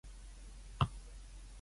[0.03, 0.95] 亂咁噏當秘笈